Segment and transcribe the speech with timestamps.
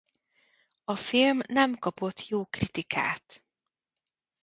[0.83, 3.43] A film nem kapott jó kritikát.